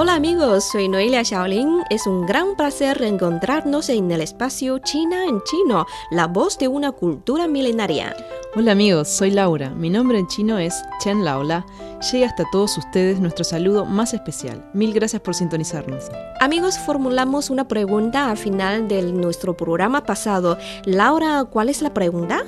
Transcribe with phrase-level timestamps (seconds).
[0.00, 1.82] Hola amigos, soy Noelia Shaolin.
[1.90, 6.92] Es un gran placer reencontrarnos en el espacio China en chino, la voz de una
[6.92, 8.14] cultura milenaria.
[8.54, 9.70] Hola amigos, soy Laura.
[9.70, 11.66] Mi nombre en chino es Chen Laola.
[12.12, 14.70] Llega hasta todos ustedes nuestro saludo más especial.
[14.72, 16.04] Mil gracias por sintonizarnos.
[16.38, 20.58] Amigos, formulamos una pregunta al final de nuestro programa pasado.
[20.84, 22.44] Laura, ¿cuál es la pregunta?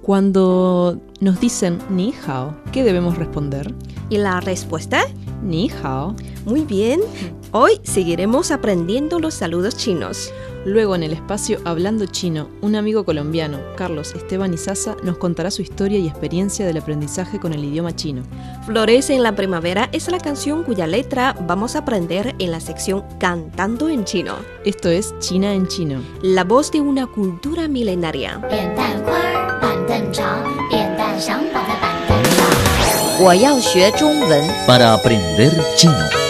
[0.00, 3.74] Cuando nos dicen ni hao, ¿qué debemos responder?
[4.10, 5.02] ¿Y la respuesta?
[5.42, 6.14] Ni hao.
[6.44, 7.56] Muy bien, mm.
[7.56, 10.30] hoy seguiremos aprendiendo los saludos chinos.
[10.66, 15.60] Luego en el espacio Hablando Chino, un amigo colombiano, Carlos Esteban Izaza, nos contará su
[15.60, 18.22] historia y experiencia del aprendizaje con el idioma chino.
[18.64, 23.04] Florece en la primavera es la canción cuya letra vamos a aprender en la sección
[23.18, 24.36] Cantando en chino.
[24.64, 26.02] Esto es China en chino.
[26.22, 28.40] La voz de una cultura milenaria.
[34.66, 36.23] Para aprender chino.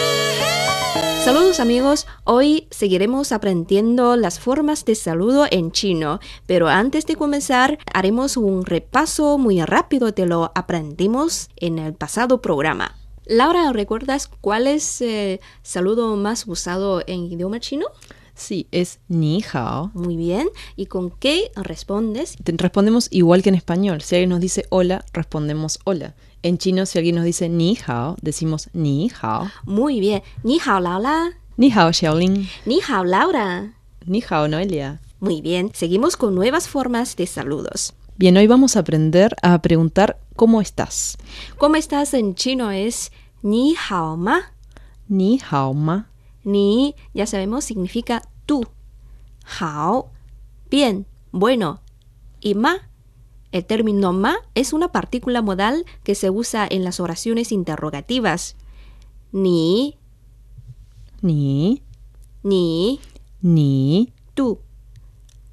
[1.25, 7.79] Saludos amigos, hoy seguiremos aprendiendo las formas de saludo en chino, pero antes de comenzar
[7.91, 12.95] haremos un repaso muy rápido de lo aprendimos en el pasado programa.
[13.25, 17.87] Laura, ¿recuerdas cuál es el saludo más usado en idioma chino?
[18.35, 19.89] Sí, es ni hao.
[19.95, 22.35] Muy bien, ¿y con qué respondes?
[22.43, 24.01] Respondemos igual que en español.
[24.01, 26.13] Si alguien nos dice hola, respondemos hola.
[26.45, 29.49] En chino, si alguien nos dice ni hao, decimos ni hao.
[29.63, 32.47] Muy bien, ni hao Laura, Ni hao Xiaolin.
[32.67, 33.73] ni hao Laura.
[34.05, 35.01] Ni hao Noelia.
[35.19, 37.95] Muy bien, seguimos con nuevas formas de saludos.
[38.17, 41.17] Bien, hoy vamos a aprender a preguntar ¿cómo estás?
[41.57, 42.69] ¿Cómo estás en chino?
[42.69, 44.51] Es ni hao ma.
[45.07, 46.11] Ni hao ma.
[46.43, 48.67] Ni, ya sabemos, significa tú.
[49.59, 50.11] Hao,
[50.69, 51.81] bien, bueno.
[52.39, 52.87] Y ma,
[53.55, 58.57] el término ma es una partícula modal que se usa en las oraciones interrogativas.
[59.31, 59.97] Ni,
[61.21, 61.81] Ni.
[62.43, 62.99] ni,
[63.41, 64.11] Ni.
[64.33, 64.59] tú.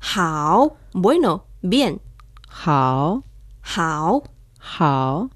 [0.01, 2.01] Hao, bueno, bien.
[2.49, 3.23] Hao.
[3.63, 4.25] Hao,
[4.59, 5.31] Hao.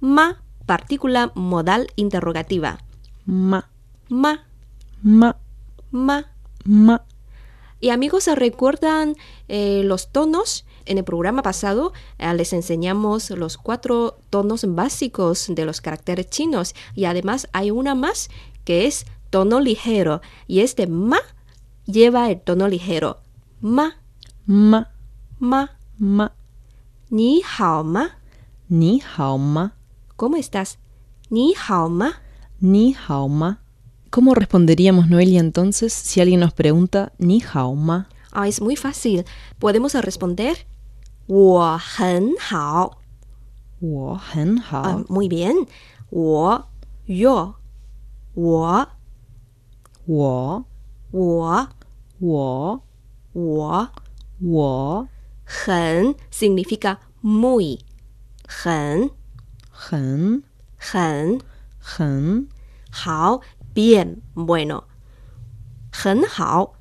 [0.00, 2.78] ma, partícula modal interrogativa.
[3.26, 3.68] Ma.
[4.08, 4.46] Ma,
[5.02, 5.36] Ma.
[5.90, 6.24] ma.
[6.64, 7.04] Ma.
[7.78, 9.16] Y amigos, ¿se recuerdan
[9.48, 10.64] eh, los tonos?
[10.86, 16.74] En el programa pasado eh, les enseñamos los cuatro tonos básicos de los caracteres chinos
[16.94, 18.30] y además hay una más
[18.64, 21.18] que es tono ligero y este ma
[21.86, 23.18] lleva el tono ligero.
[23.60, 23.96] Ma,
[24.46, 24.92] Ma.
[25.40, 26.32] ma, Ma.
[27.10, 28.18] ni hao ma.
[28.68, 29.74] Ni hao ma.
[30.14, 30.78] ¿Cómo estás?
[31.30, 32.20] Ni hao ma.
[32.60, 33.60] Ni hao ma.
[34.10, 38.08] ¿Cómo responderíamos Noelia entonces si alguien nos pregunta ni hao ma?
[38.30, 39.24] Ah, es muy fácil.
[39.58, 40.66] Podemos responder
[41.26, 42.98] 我很好。
[43.80, 44.82] 我很好。
[44.82, 45.66] Ah, muy bien.
[46.10, 46.68] 我
[47.06, 47.54] yo
[48.34, 48.88] 我
[50.06, 50.64] 我
[51.10, 51.68] 我
[52.20, 52.80] 我
[53.32, 53.88] 我
[54.40, 55.08] 我
[55.44, 57.80] 很 significa muy
[58.46, 59.10] 很
[59.70, 60.42] 很
[60.78, 61.40] 很
[61.78, 62.48] 很
[62.90, 63.40] 好
[63.74, 64.84] bien bueno
[65.92, 66.74] 很好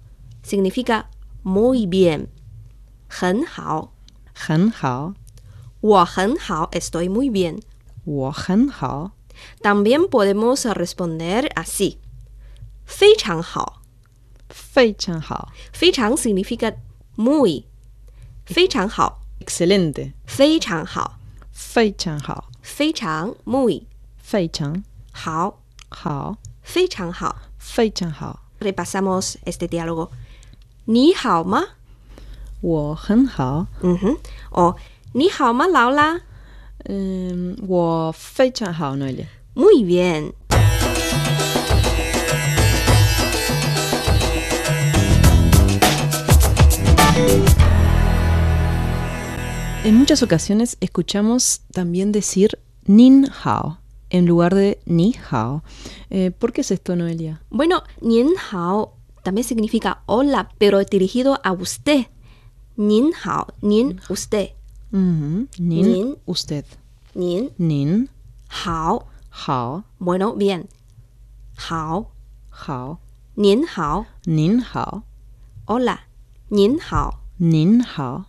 [0.43, 1.05] significa
[1.43, 2.27] muy bien
[3.07, 3.94] 很好
[4.34, 5.14] 很好。
[5.80, 7.60] 我很好 estoy muy bien
[8.04, 9.12] 我很好。
[9.62, 11.96] también podemos responder así
[12.84, 13.80] 非常好
[14.48, 15.52] 非常好。
[15.72, 16.74] 非常 significa
[17.16, 17.64] muy
[18.44, 20.12] 非常好 Excelente.
[20.26, 21.18] 非常好
[21.52, 22.50] 非常好。
[22.62, 23.84] 非常 muy
[24.18, 24.82] 非常
[25.12, 26.36] 好好。
[26.62, 28.40] 非常好非常好。
[28.60, 30.10] repasamos este diálogo
[30.84, 31.64] 你好吗
[32.60, 33.66] 我很好。
[33.82, 34.16] 嗯哼
[34.50, 34.76] 哦
[35.12, 36.20] 你好吗劳拉
[36.84, 39.26] 嗯，我非常好，Noelia。
[39.54, 40.32] muy bien
[49.82, 53.78] En muchas ocasiones escuchamos también decir nin hao
[54.10, 55.62] en lugar de ni hao.
[56.10, 57.40] Eh, ¿Por qué es esto, Noelia?
[57.50, 62.06] bueno 您好 también significa hola pero dirigido a usted
[62.76, 64.50] 您好您 usted
[64.92, 66.16] Ujú, Nin, Nin.
[66.26, 66.64] usted.
[67.14, 68.08] 您 Nin,
[68.48, 70.64] 好 hao, bueno bien
[71.56, 72.06] 好
[72.50, 72.98] hao,
[73.36, 74.06] Nin hao.
[74.26, 75.02] Nin hao.
[75.66, 76.00] Hola.
[76.50, 77.12] Nin hao.
[77.38, 78.24] Nin hao.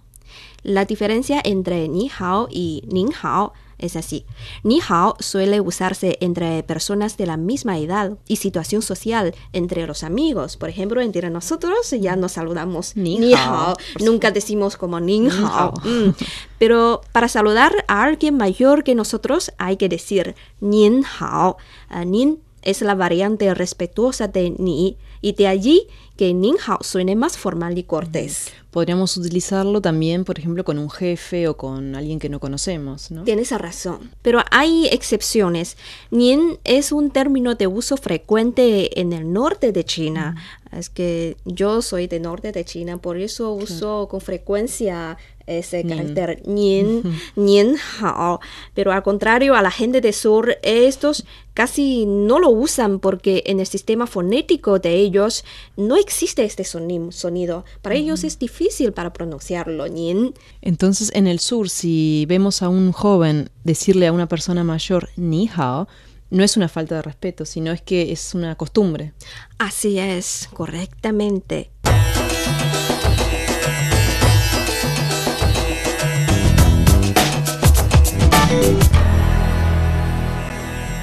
[0.63, 4.24] La diferencia entre ni hao y nin hao es así.
[4.62, 10.02] Ni hao suele usarse entre personas de la misma edad y situación social, entre los
[10.02, 10.56] amigos.
[10.56, 15.46] Por ejemplo, entre nosotros ya nos saludamos Ni hao, Nunca decimos como nin hao.
[15.46, 15.72] hao.
[15.84, 16.14] Mm.
[16.58, 21.56] Pero para saludar a alguien mayor que nosotros hay que decir nin hao.
[21.88, 27.14] Ah, nin es la variante respetuosa de ni y de allí que nin hao suene
[27.14, 28.52] más formal y cortés.
[28.70, 33.24] Podríamos utilizarlo también, por ejemplo, con un jefe o con alguien que no conocemos, ¿no?
[33.24, 34.10] Tienes razón.
[34.22, 35.76] Pero hay excepciones.
[36.10, 40.36] Nien es un término de uso frecuente en el norte de China.
[40.78, 46.42] Es que yo soy del norte de China, por eso uso con frecuencia ese carácter
[46.46, 47.02] nien,
[47.36, 48.40] nien hao.
[48.74, 51.24] Pero al contrario, a la gente del sur, estos
[51.54, 55.44] casi no lo usan porque en el sistema fonético de ellos
[55.76, 57.64] no existe este soni- sonido.
[57.80, 60.34] Para ellos es difícil para pronunciarlo, nien.
[60.62, 65.48] Entonces, en el sur, si vemos a un joven decirle a una persona mayor ni
[65.54, 65.86] hao,
[66.30, 69.12] no es una falta de respeto, sino es que es una costumbre.
[69.58, 71.70] Así es, correctamente.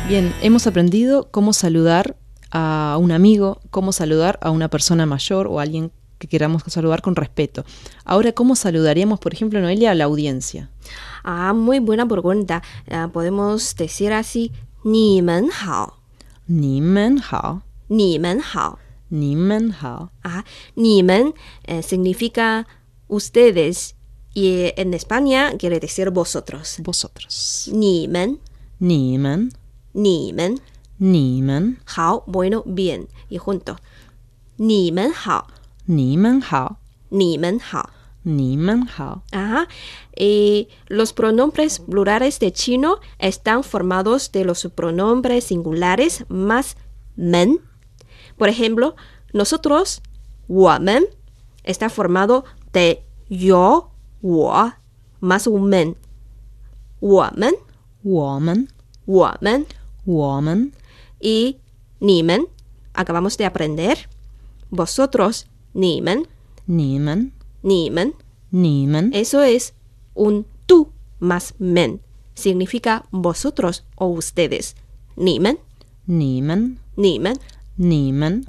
[0.08, 2.18] Bien, hemos aprendido cómo saludar
[2.52, 7.02] a un amigo, cómo saludar a una persona mayor o a alguien que queramos saludar
[7.02, 7.66] con respeto.
[8.06, 10.70] Ahora, ¿cómo saludaríamos, por ejemplo, Noelia, a la audiencia?
[11.24, 12.62] Ah, muy buena pregunta.
[12.92, 14.52] Ah, podemos decir así,
[14.82, 15.99] 你们好,
[16.46, 18.79] 你们好,你们好.
[19.11, 20.11] 你们好.
[20.23, 20.44] Ah,
[20.75, 21.32] 你们
[21.67, 22.67] eh, significa
[23.08, 23.94] ustedes
[24.35, 26.79] y en España quiere decir vosotros.
[26.82, 27.70] Vosotros.
[27.73, 28.38] 你们,
[28.79, 29.50] 你们,
[29.93, 30.58] 你们,
[30.99, 33.06] 你们,好, bueno, bien.
[33.31, 33.76] Y junto.
[34.56, 35.49] 你们好,
[35.87, 36.76] 你们好,
[37.08, 37.90] 你们好.
[39.31, 39.68] Ajá.
[40.16, 46.78] Y los pronombres plurales de chino están formados de los pronombres singulares más
[47.16, 47.60] men.
[48.38, 48.96] Por ejemplo,
[49.34, 50.02] nosotros,
[50.48, 51.04] woman,
[51.64, 53.92] está formado de yo,
[54.22, 54.72] wo,
[55.20, 55.98] más un men.
[57.02, 57.54] Woman,
[58.04, 58.70] woman,
[59.06, 59.66] woman,
[60.06, 60.74] woman.
[61.20, 61.58] Y
[62.00, 62.48] ni men,
[62.94, 64.10] acabamos de aprender.
[64.70, 66.28] Vosotros, ni men.
[66.66, 68.13] Ni men ni men.
[68.51, 69.12] Ni men.
[69.13, 69.74] Eso es
[70.13, 70.89] un tú
[71.19, 72.01] más men.
[72.36, 74.75] Significa vosotros o ustedes.
[75.15, 75.57] Ni men.
[76.06, 76.80] Ni men.
[76.95, 77.39] Ni men.
[77.77, 78.45] Ni men.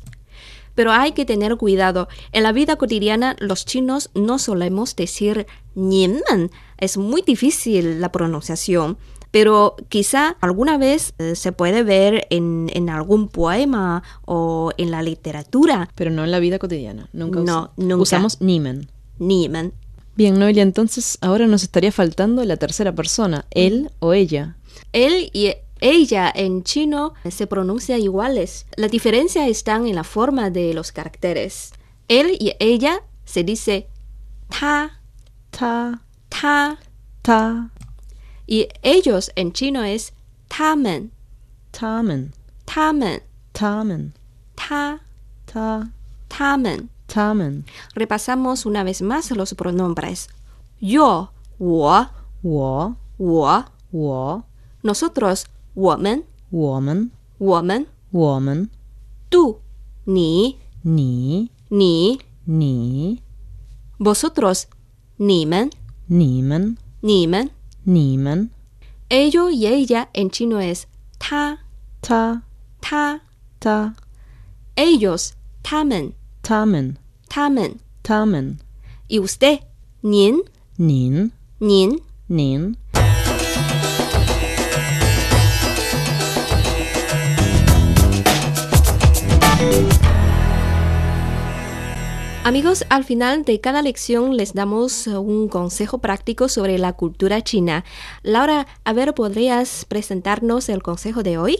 [0.74, 2.08] Pero hay que tener cuidado.
[2.32, 6.50] En la vida cotidiana los chinos no solemos decir ni men.
[6.76, 8.98] Es muy difícil la pronunciación
[9.34, 15.02] pero quizá alguna vez eh, se puede ver en, en, algún poema o en la
[15.02, 15.90] literatura.
[15.96, 17.96] Pero no en la vida cotidiana, nunca, no, usa nunca.
[17.96, 18.40] usamos
[19.18, 19.72] 你们.
[20.16, 24.56] Bien, Noelia, entonces ahora nos estaría faltando la tercera persona, él o ella.
[24.92, 28.66] Él y ella en chino se pronuncia iguales.
[28.76, 31.72] La diferencia está en la forma de los caracteres.
[32.08, 33.88] Él y ella se dice
[34.48, 35.00] ta,
[35.56, 36.78] Ta, ta,
[37.22, 37.70] ta,
[38.44, 40.12] y ellos en chino es
[40.48, 41.12] tamen,
[41.70, 42.32] tamen,
[42.64, 43.22] tamen,
[43.52, 44.12] tamen,
[44.56, 45.00] ta,
[45.46, 45.92] ta,
[46.26, 46.90] tamen.
[47.06, 47.64] Tamen.
[47.94, 50.28] Repasamos una vez más los pronombres.
[50.80, 52.06] Yo, wo,
[52.42, 54.44] wo, wo, wo.
[54.82, 58.70] Nosotros, woman, woman, woman, woman.
[59.28, 59.60] Tú,
[60.06, 63.22] ni, ni, ni, ni.
[63.98, 64.68] Vosotros,
[65.18, 65.70] nimen,
[66.08, 67.50] nimen, nimen,
[67.84, 68.50] nimen.
[69.08, 71.64] Ello y ella en chino es ta,
[72.00, 72.42] ta,
[72.80, 73.22] ta,
[73.58, 73.94] ta.
[74.76, 76.98] Ellos, tamen tamen,
[77.28, 77.80] tamen.
[78.02, 78.60] tamen.
[79.08, 79.60] Y usted,
[80.02, 80.42] nin,
[80.76, 82.02] Nin, nin.
[82.28, 82.76] nin.
[92.44, 97.40] Amigos, al final de cada lección les damos eh, un consejo práctico sobre la cultura
[97.40, 97.86] china.
[98.22, 101.56] Laura, a ver, ¿podrías presentarnos el consejo de hoy?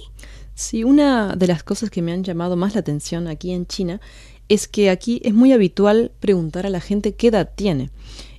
[0.54, 4.00] Sí, una de las cosas que me han llamado más la atención aquí en China
[4.48, 7.90] es que aquí es muy habitual preguntar a la gente qué edad tiene.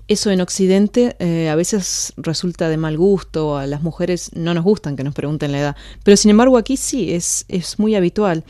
[0.08, 4.64] Eso en Occidente eh, a veces resulta de mal gusto, a las mujeres no nos
[4.64, 8.44] gustan que nos pregunten la edad, pero sin embargo aquí sí, es, es muy habitual.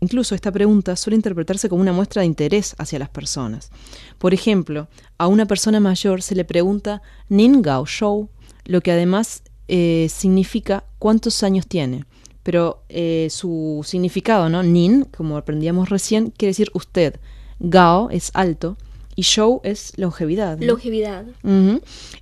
[0.00, 3.70] Incluso esta pregunta suele interpretarse como una muestra de interés hacia las personas.
[4.18, 8.28] Por ejemplo, a una persona mayor se le pregunta Nin Gao Shou,
[8.64, 12.04] lo que además eh, significa cuántos años tiene.
[12.46, 14.62] Pero eh, su significado, ¿no?
[14.62, 17.16] Nin, como aprendíamos recién, quiere decir usted.
[17.58, 18.76] Gao es alto
[19.16, 20.56] y Shou es longevidad.
[20.58, 20.66] ¿no?
[20.66, 21.24] Longevidad.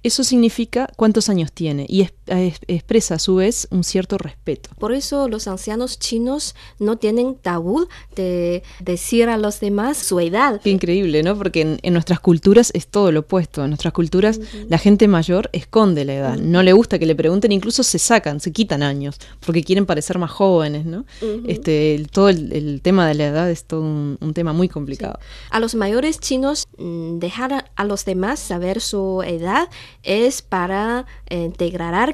[0.02, 4.70] Eso significa cuántos años tiene y es- expresa a su vez un cierto respeto.
[4.78, 10.60] Por eso los ancianos chinos no tienen tabú de decir a los demás su edad.
[10.62, 11.36] Qué increíble, ¿no?
[11.36, 13.62] Porque en, en nuestras culturas es todo lo opuesto.
[13.64, 16.36] En nuestras culturas la gente mayor esconde la edad.
[16.38, 20.18] No le gusta que le pregunten, incluso se sacan, se quitan años, porque quieren parecer
[20.18, 21.04] más jóvenes, ¿no?
[21.46, 24.68] este, el- todo el, el tema de la edad es todo un, un tema muy
[24.68, 25.18] complicado.
[25.50, 29.68] A los mayores chinos mm, dejar a, a los demás saber su edad
[30.02, 31.50] es para eh,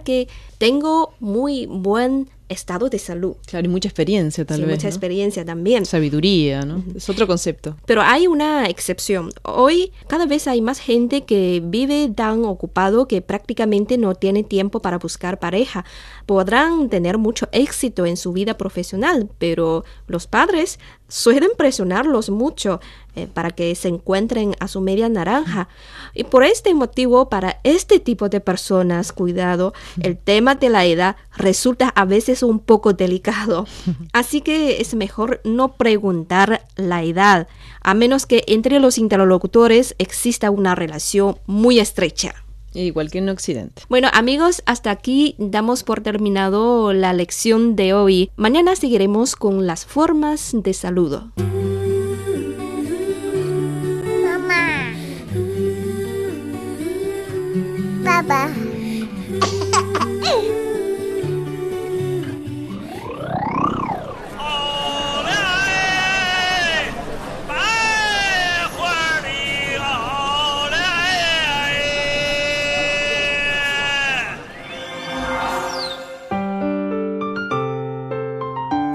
[0.00, 0.28] que
[0.59, 3.37] tengo muy buen estado de salud.
[3.47, 4.73] Claro, y mucha experiencia tal Sí, vez.
[4.75, 4.90] mucha ¿no?
[4.90, 5.87] experiencia también.
[5.87, 6.83] Sabiduría, ¿no?
[6.97, 7.76] Es otro concepto.
[7.87, 9.30] Pero hay una excepción.
[9.45, 14.80] Hoy cada vez hay más gente que vive tan ocupado que prácticamente no tiene tiempo
[14.80, 15.85] para buscar pareja.
[16.26, 22.80] Podrán tener mucho éxito en su vida profesional, pero los padres suelen presionarlos mucho
[23.16, 25.68] eh, para que se encuentren a su media naranja.
[26.14, 31.16] Y por este motivo, para este tipo de personas, cuidado, el tema de la edad
[31.36, 33.66] resulta a veces un poco delicado.
[34.12, 37.48] Así que es mejor no preguntar la edad,
[37.82, 42.34] a menos que entre los interlocutores exista una relación muy estrecha.
[42.72, 43.82] Igual que en Occidente.
[43.88, 48.30] Bueno amigos, hasta aquí damos por terminado la lección de hoy.
[48.36, 51.32] Mañana seguiremos con las formas de saludo.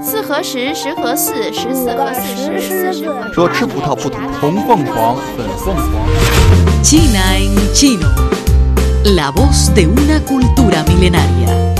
[0.02, 6.06] 四合十，十合四，十四合四十，四十合说吃葡萄不吐红凤凰，粉凤凰。
[9.14, 11.74] La voz de una cultura milenaria.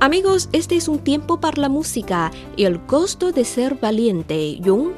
[0.00, 4.60] Amigos, este es un tiempo para la música y el costo de ser valiente.
[4.60, 4.92] Yung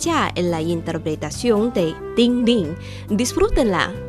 [0.00, 2.74] ya en la interpretación de Ding Ding.
[3.08, 3.92] Disfrútenla."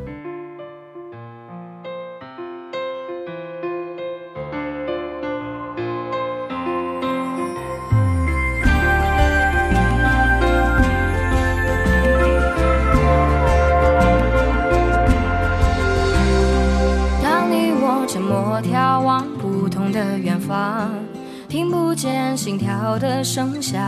[21.50, 23.80] 听不见心跳的声响。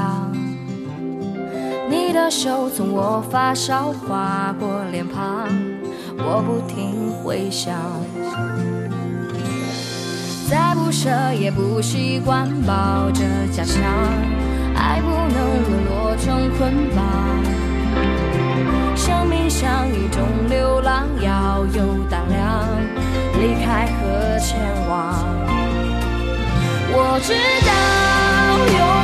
[1.88, 5.47] 你的手从我发梢划过脸庞，
[6.19, 7.73] 我不停回想。
[10.50, 13.81] 再不舍也不习惯抱着家乡，
[14.75, 17.04] 爱不能沦落成捆绑。
[18.97, 22.66] 生命像一种流浪，要有胆量，
[23.40, 25.41] 离开和前往。
[26.94, 27.32] 我知
[27.66, 27.72] 道
[28.78, 29.01] 有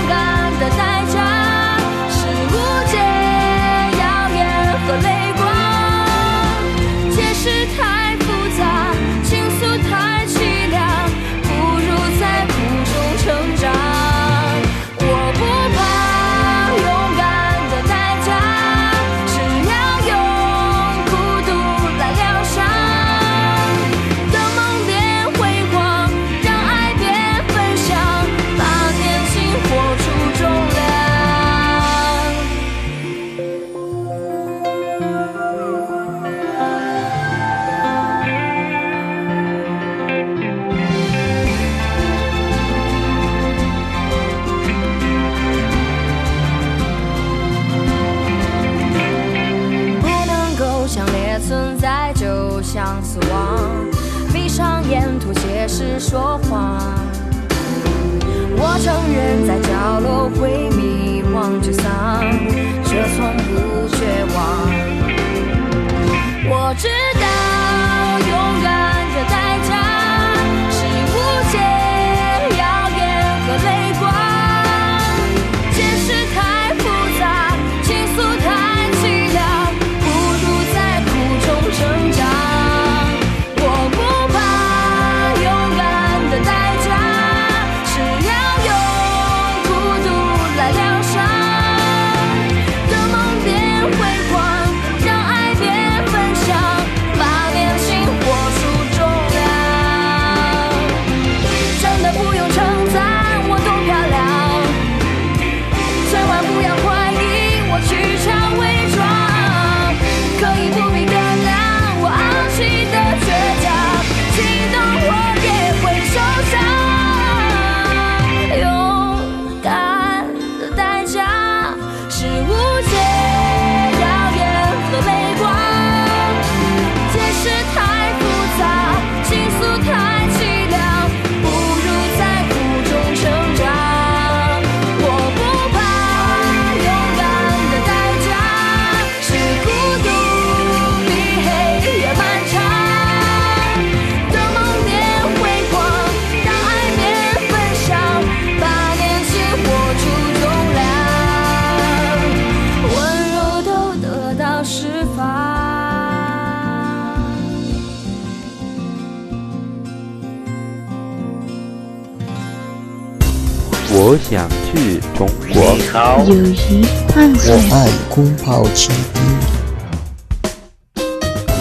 [166.28, 167.56] 友谊万岁！
[167.56, 169.24] 我爱宫保鸡丁。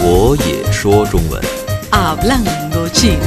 [0.03, 1.41] 我也说中文。
[1.91, 3.23] Hablando chino.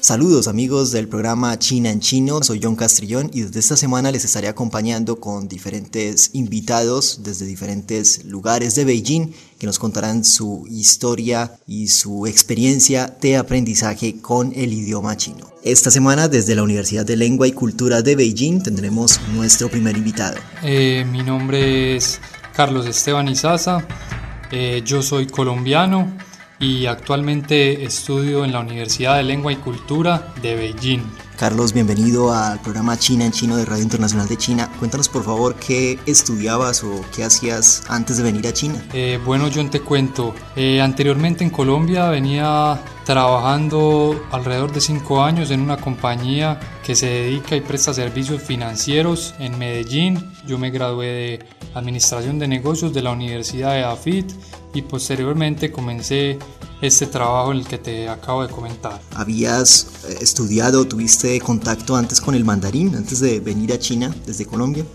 [0.00, 4.24] Saludos amigos del programa China en Chino, soy John Castrillón y desde esta semana les
[4.24, 11.52] estaré acompañando con diferentes invitados desde diferentes lugares de Beijing que nos contarán su historia
[11.66, 15.46] y su experiencia de aprendizaje con el idioma chino.
[15.65, 20.37] Esta semana desde la Universidad de Lengua y Cultura de Beijing tendremos nuestro primer invitado.
[20.61, 22.21] Eh, mi nombre es
[22.55, 23.83] Carlos Esteban Izaza,
[24.51, 26.15] eh, yo soy colombiano
[26.59, 31.01] y actualmente estudio en la Universidad de Lengua y Cultura de Beijing.
[31.37, 34.71] Carlos, bienvenido al programa China en Chino de Radio Internacional de China.
[34.79, 38.81] Cuéntanos por favor qué estudiabas o qué hacías antes de venir a China.
[38.93, 40.33] Eh, bueno, yo te cuento.
[40.55, 47.07] Eh, anteriormente en Colombia venía trabajando alrededor de cinco años en una compañía que se
[47.07, 50.31] dedica y presta servicios financieros en Medellín.
[50.47, 54.31] Yo me gradué de Administración de Negocios de la Universidad de AFIT
[54.73, 56.39] y posteriormente comencé
[56.81, 59.01] este trabajo en el que te acabo de comentar.
[59.15, 64.45] ¿Habías eh, estudiado, tuviste contacto antes con el mandarín, antes de venir a China desde
[64.45, 64.85] Colombia?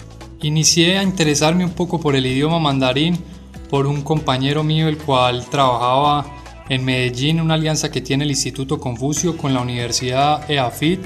[0.43, 3.19] Inicié a interesarme un poco por el idioma mandarín
[3.69, 6.27] por un compañero mío el cual trabajaba
[6.69, 11.01] en Medellín, una alianza que tiene el Instituto Confucio con la Universidad EAFIT,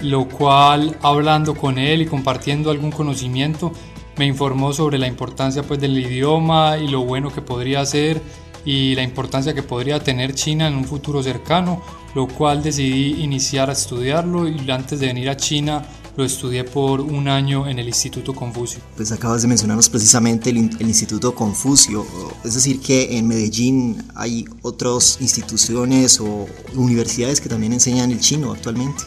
[0.00, 3.72] lo cual hablando con él y compartiendo algún conocimiento
[4.16, 8.20] me informó sobre la importancia pues del idioma y lo bueno que podría ser
[8.64, 11.82] y la importancia que podría tener China en un futuro cercano,
[12.14, 15.84] lo cual decidí iniciar a estudiarlo y antes de venir a China
[16.16, 18.80] lo estudié por un año en el Instituto Confucio.
[18.96, 22.06] Pues acabas de mencionarnos precisamente el, el, Instituto Confucio,
[22.44, 28.52] es decir, que en Medellín hay otras instituciones o universidades que también enseñan el chino
[28.52, 29.04] actualmente.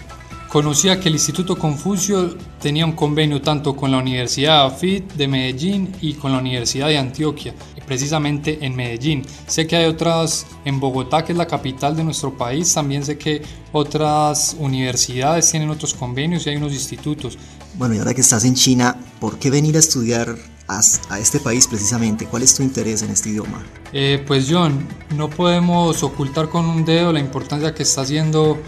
[0.49, 5.93] Conocía que el Instituto Confucio tenía un convenio tanto con la Universidad AFIT de Medellín
[6.01, 7.53] y con la Universidad de Antioquia,
[7.85, 9.25] precisamente en Medellín.
[9.47, 13.17] Sé que hay otras en Bogotá, que es la capital de nuestro país, también sé
[13.17, 17.37] que otras universidades tienen otros convenios y hay unos institutos.
[17.75, 20.35] Bueno, y ahora que estás en China, ¿por qué venir a estudiar
[20.67, 22.25] a, este país precisamente?
[22.25, 23.63] ¿Cuál es tu interés en este idioma?
[23.93, 28.59] Eh, pues John, no podemos ocultar con un dedo la importancia que está haciendo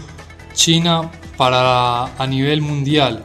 [0.54, 3.24] China para a nivel mundial.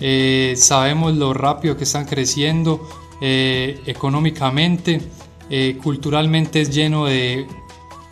[0.00, 2.88] Eh, sabemos lo rápido que están creciendo
[3.20, 5.00] eh, económicamente,
[5.50, 7.46] eh, culturalmente es lleno de,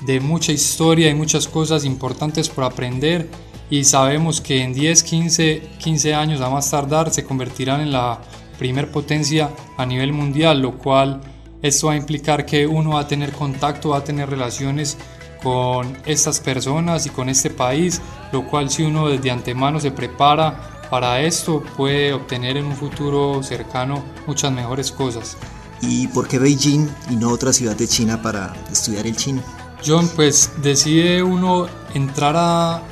[0.01, 3.29] de, mucha historia y muchas cosas importantes por aprender
[3.71, 8.21] y sabemos que en 10, 15, 15 años a más tardar se convertirán en la
[8.59, 11.21] primer potencia a nivel mundial, lo cual
[11.63, 14.99] esto va a implicar que uno va a tener contacto, va a tener relaciones
[15.43, 18.01] con estas personas y con este país,
[18.33, 23.43] lo cual si uno desde antemano se prepara para esto puede obtener en un futuro
[23.43, 25.37] cercano muchas mejores cosas.
[25.83, 29.43] ¿Y por qué Beijing y no otra ciudad de China para estudiar el chino?
[29.85, 32.83] John, pues decide uno entrar a,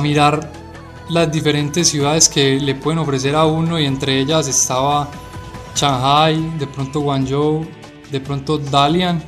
[0.00, 0.50] mirar
[1.08, 5.08] las diferentes ciudades que le pueden ofrecer a uno y entre ellas estaba
[5.74, 7.66] Shanghai, de pronto Guangzhou,
[8.10, 9.22] de pronto Dalian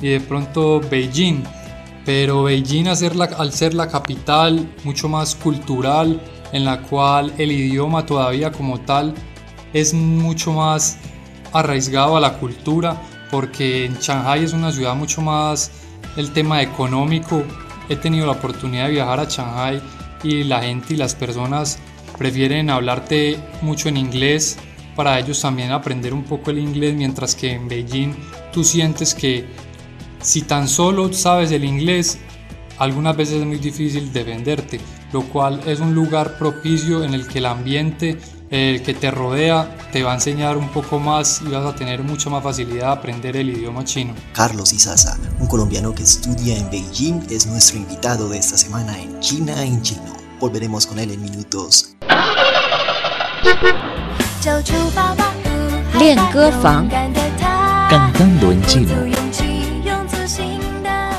[0.00, 1.42] y de pronto Beijing
[2.08, 6.18] pero Beijing al ser la capital mucho más cultural,
[6.52, 9.12] en la cual el idioma todavía como tal
[9.74, 10.96] es mucho más
[11.52, 15.70] arraigado a la cultura, porque en Shanghai es una ciudad mucho más
[16.16, 17.42] el tema económico.
[17.88, 19.80] He tenido la oportunidad de viajar a Shanghai
[20.22, 21.78] y la gente y las personas
[22.16, 24.58] prefieren hablarte mucho en inglés
[24.98, 28.16] para ellos también aprender un poco el inglés, mientras que en Beijing
[28.52, 29.46] tú sientes que
[30.20, 32.18] si tan solo sabes el inglés,
[32.78, 34.80] algunas veces es muy difícil defenderte,
[35.12, 38.18] lo cual es un lugar propicio en el que el ambiente
[38.50, 42.02] el que te rodea te va a enseñar un poco más y vas a tener
[42.02, 44.14] mucha más facilidad de aprender el idioma chino.
[44.32, 49.20] Carlos Izaza, un colombiano que estudia en Beijing, es nuestro invitado de esta semana en
[49.20, 50.16] China en Chino.
[50.40, 51.96] Volveremos con él en minutos.
[57.90, 58.94] Cantando en chino.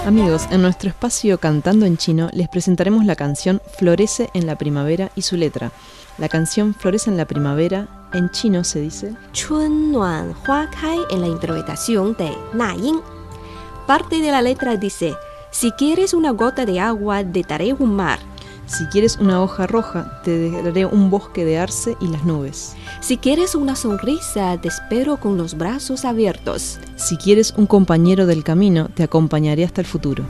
[0.06, 5.12] Amigos, en nuestro espacio Cantando en Chino les presentaremos la canción Florece en la Primavera
[5.16, 5.72] y su letra.
[6.20, 11.22] La canción Florece en la Primavera en chino se dice Chun Nuan Hua Kai en
[11.22, 13.00] la interpretación de Na Ying.
[13.88, 15.16] Parte de la letra dice:
[15.50, 18.20] Si quieres una gota de agua, te daré un mar.
[18.66, 22.76] Si quieres una hoja roja, te daré un bosque de arce y las nubes.
[23.00, 26.80] Si quieres una sonrisa, te espero con los brazos abiertos.
[26.98, 30.26] Si quieres un compañero del camino, te acompañaré hasta el futuro.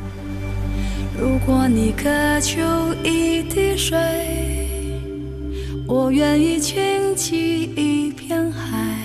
[5.92, 8.96] 我愿意倾起一片海。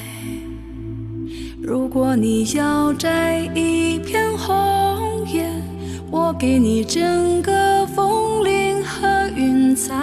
[1.63, 5.51] 如果你要摘一片红叶，
[6.11, 9.95] 我给你整个枫林和云彩。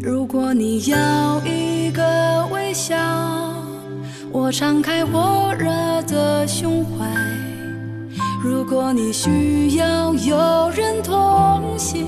[0.00, 2.94] 如果你要一个微笑，
[4.30, 5.68] 我敞开火热
[6.02, 7.12] 的胸怀。
[8.40, 12.06] 如果你需要有人同行，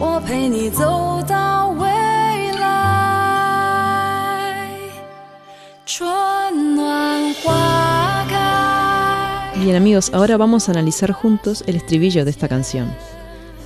[0.00, 1.86] 我陪你走到未
[2.60, 2.66] 来。
[5.84, 8.36] 春暖花开。
[9.56, 12.88] Bien amigos, ahora vamos a analizar juntos el estribillo de esta canción.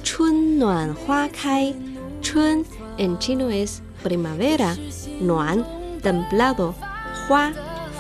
[0.03, 1.75] 春暖花开，
[2.23, 2.65] 春
[2.97, 4.77] en chino es primavera,
[5.21, 5.65] 暖
[6.03, 6.75] templado,
[7.29, 7.53] 花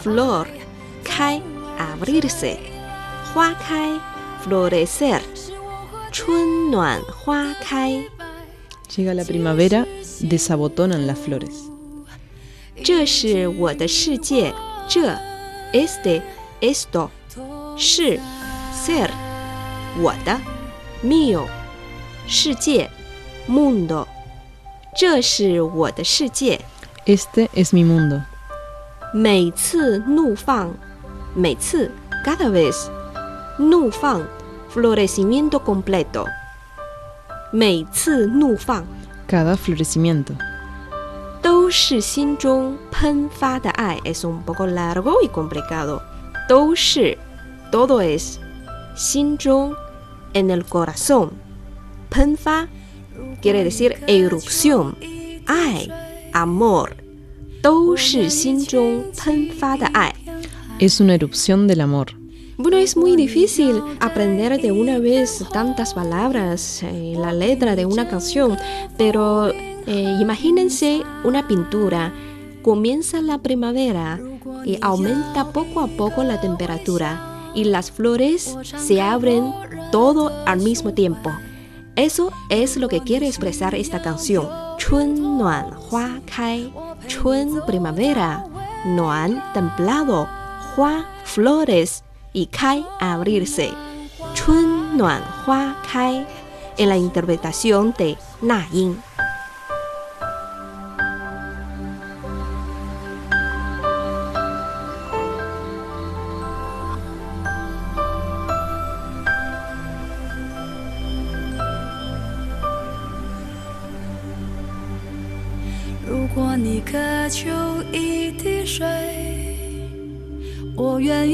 [0.03, 0.47] flor,
[1.05, 1.43] 开
[1.79, 2.59] abrirse,
[3.35, 3.99] 花开
[4.45, 5.21] florecer,
[6.11, 8.03] 春暖花开。
[8.97, 9.87] Llega la primavera,
[10.21, 11.71] desabotonan las flores.
[12.83, 14.53] 这是我的世界，
[14.88, 15.16] 这
[15.73, 16.23] este
[16.61, 17.11] esto
[17.77, 18.19] 是
[18.75, 19.11] ser
[20.01, 20.40] 我的
[21.05, 21.47] mío
[22.27, 22.90] 世界
[23.49, 24.07] mundo
[24.97, 26.61] 这是我的世界。
[27.07, 28.23] Este es mi mundo.
[29.12, 30.73] 每次怒放，
[31.35, 31.90] 每次
[32.25, 32.75] cada vez
[33.59, 34.23] 怒放
[34.73, 36.27] florecimiento completo
[37.55, 38.85] 每次怒放
[39.29, 40.35] Cada florecimiento.
[41.43, 46.01] 都是心中喷发的爱，es un poco largo y complicado。
[46.49, 47.16] 都是，
[47.71, 48.38] todo es
[48.97, 49.75] 心中，
[50.35, 51.31] en el corazón。
[52.11, 52.66] 喷发
[53.40, 54.95] quiere decir erupción，
[55.47, 55.88] 爱，
[56.33, 56.90] amor，
[57.62, 60.14] 都是心中喷发的爱。
[60.81, 62.09] Es una erupción del amor.
[62.58, 68.08] Bueno, es muy difícil aprender de una vez tantas palabras en la letra de una
[68.08, 68.58] canción,
[68.98, 72.13] pero eh, imagínense una pintura.
[72.62, 74.22] Comienza la primavera
[74.63, 79.52] y aumenta poco a poco la temperatura y las flores se abren
[79.91, 81.32] todo al mismo tiempo.
[81.98, 84.48] Eso es lo que quiere expresar esta canción.
[84.78, 86.74] Chun Nuan Hua Kai.
[87.08, 88.46] Chun primavera.
[88.86, 90.30] Nuan templado.
[90.78, 92.05] Hua flores
[92.36, 93.71] y Kai abrirse.
[94.34, 96.28] Chun Nuan Hua Kai.
[96.78, 99.02] En la interpretación de Na Yin.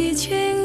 [0.01, 0.50] 如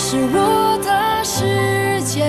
[0.00, 2.24] 是我的世界。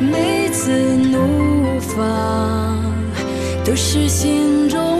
[0.00, 2.76] 每次怒放，
[3.64, 4.99] 都是心中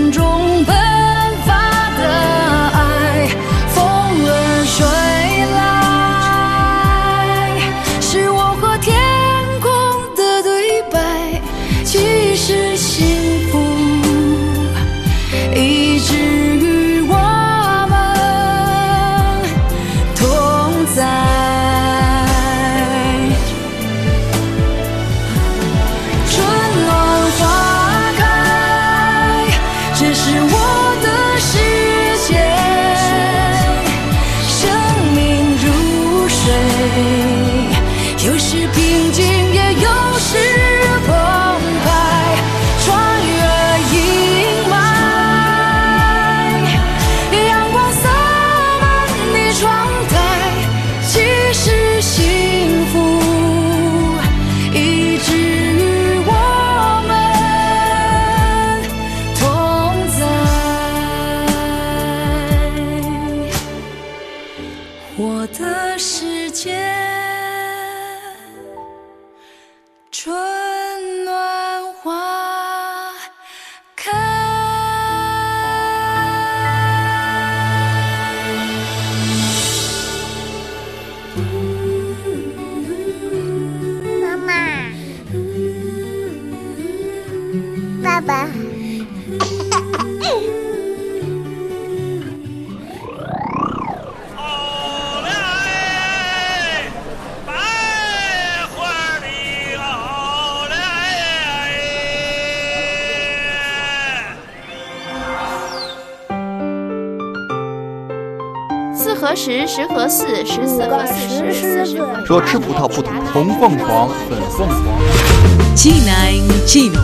[112.30, 115.76] 说吃葡萄不吐红凤凰，粉凤凰。
[115.76, 117.00] China en chino.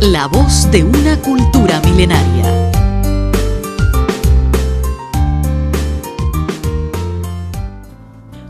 [0.00, 2.70] La voz de una cultura milenaria.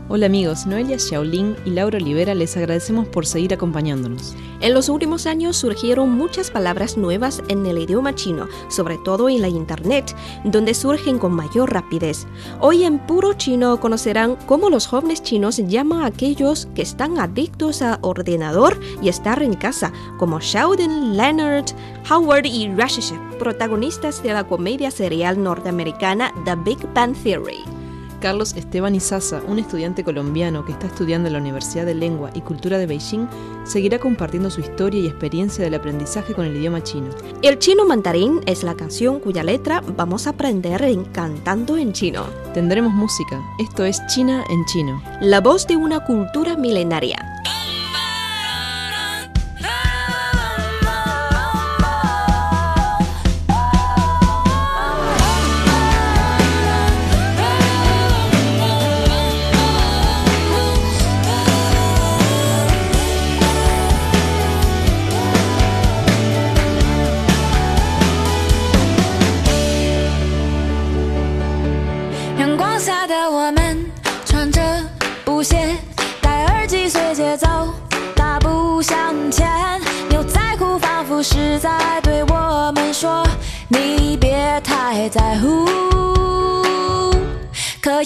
[0.07, 4.35] Hola amigos, Noelia Xiaolin y Laura Olivera les agradecemos por seguir acompañándonos.
[4.60, 9.42] En los últimos años surgieron muchas palabras nuevas en el idioma chino, sobre todo en
[9.42, 10.14] la internet,
[10.44, 12.26] donde surgen con mayor rapidez.
[12.60, 17.82] Hoy en puro chino conocerán cómo los jóvenes chinos llaman a aquellos que están adictos
[17.82, 21.66] a ordenador y estar en casa, como Sheldon, Leonard,
[22.10, 27.75] Howard y Rashish, protagonistas de la comedia serial norteamericana The Big Bang Theory.
[28.20, 32.40] Carlos Esteban Izaza, un estudiante colombiano que está estudiando en la Universidad de Lengua y
[32.40, 33.26] Cultura de Beijing,
[33.64, 37.08] seguirá compartiendo su historia y experiencia del aprendizaje con el idioma chino.
[37.42, 42.24] El chino mandarín es la canción cuya letra vamos a aprender en cantando en chino.
[42.54, 45.02] Tendremos música, esto es China en chino.
[45.20, 47.18] La voz de una cultura milenaria.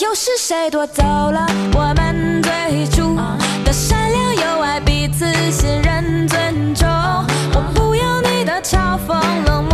[0.01, 3.15] 又是谁夺走了我们最初
[3.67, 6.89] 的善良、友爱、彼此信任、尊重？
[7.53, 9.70] 我不要你的嘲讽、冷漠、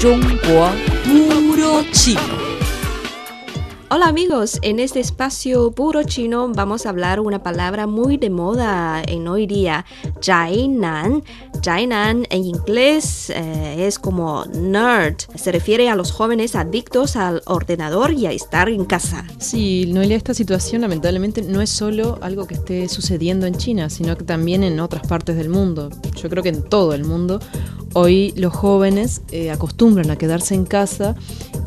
[0.00, 2.20] Puro chino.
[3.90, 9.02] Hola amigos, en este espacio puro chino vamos a hablar una palabra muy de moda
[9.04, 9.84] en hoy día,
[10.22, 11.24] Zhainan.
[11.62, 18.12] Jainan en inglés eh, es como nerd, se refiere a los jóvenes adictos al ordenador
[18.12, 19.24] y a estar en casa.
[19.38, 24.16] Sí, Noelia, esta situación lamentablemente no es solo algo que esté sucediendo en China, sino
[24.16, 25.90] que también en otras partes del mundo.
[26.16, 27.40] Yo creo que en todo el mundo
[27.94, 31.14] hoy los jóvenes eh, acostumbran a quedarse en casa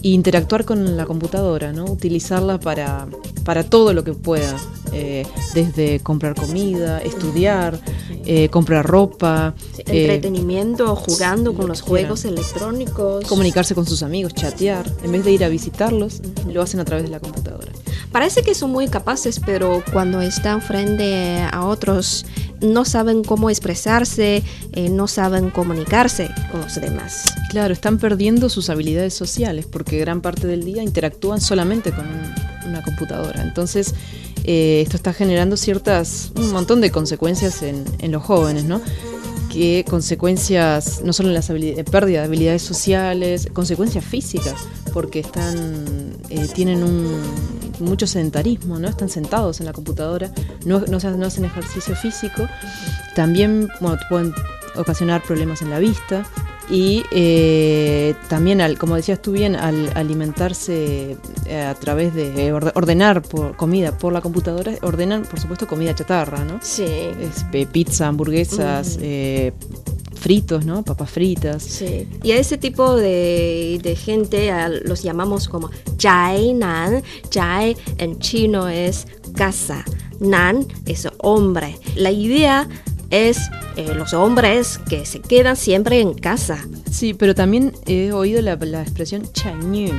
[0.01, 1.85] interactuar con la computadora, ¿no?
[1.85, 3.07] utilizarla para,
[3.43, 4.55] para todo lo que pueda,
[4.93, 7.79] eh, desde comprar comida, estudiar,
[8.25, 12.05] eh, comprar ropa, eh, Entretenimiento, jugando con los quieran.
[12.05, 13.25] juegos electrónicos.
[13.25, 17.03] comunicarse con sus amigos, chatear, en vez de ir a visitarlos, lo hacen a través
[17.03, 17.71] de la computadora.
[18.11, 22.25] Parece que son muy capaces, pero cuando están frente a otros
[22.62, 24.43] no saben cómo expresarse,
[24.74, 27.24] eh, no saben comunicarse con los demás.
[27.50, 32.69] Claro, están perdiendo sus habilidades sociales porque gran parte del día interactúan solamente con un-
[32.69, 33.41] una computadora.
[33.41, 33.93] Entonces,
[34.43, 38.82] eh, esto está generando ciertas, un montón de consecuencias en, en los jóvenes, ¿no?
[39.52, 41.41] Que consecuencias, no solo en la
[41.84, 44.56] pérdida de habilidades sociales, consecuencias físicas,
[44.93, 47.19] porque están, eh, tienen un,
[47.82, 48.88] mucho sedentarismo, ¿no?
[48.88, 50.32] Están sentados en la computadora,
[50.65, 52.48] no, no, no hacen ejercicio físico.
[53.15, 54.34] También bueno, pueden
[54.75, 56.23] ocasionar problemas en la vista
[56.69, 62.71] y eh, también, al, como decías tú bien, al alimentarse eh, a través de orde-
[62.75, 66.60] ordenar por comida por la computadora, ordenan, por supuesto, comida chatarra, ¿no?
[66.62, 66.86] Sí.
[66.86, 69.52] Es, eh, pizza, hamburguesas, eh,
[70.22, 70.84] fritos, ¿no?
[70.84, 71.63] Papas fritas.
[71.63, 72.08] Sí.
[72.24, 75.69] Y a ese tipo de, de gente a- los llamamos como
[76.00, 77.04] Jainan.
[77.34, 79.84] Jai en chino es casa.
[80.19, 81.78] Nan es hombre.
[81.96, 82.69] La idea
[83.10, 83.38] es
[83.76, 86.65] eh, los hombres que se quedan siempre en casa.
[86.90, 89.90] Sí, pero también he oído la, la expresión chañu.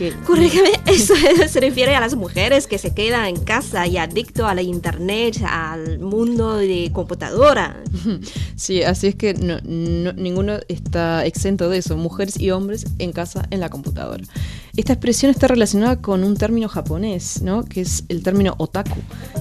[0.00, 1.14] Que, Corrígeme, eso
[1.46, 5.36] se refiere a las mujeres que se quedan en casa y adicto a la internet,
[5.46, 7.76] al mundo de computadora.
[8.56, 13.12] Sí, así es que no- no- ninguno está exento de eso, mujeres y hombres en
[13.12, 14.22] casa en la computadora.
[14.80, 17.66] Esta expresión está relacionada con un término japonés, ¿no?
[17.66, 18.96] que es el término otaku,